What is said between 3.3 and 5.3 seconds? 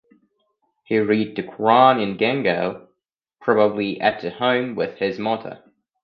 probably at home with his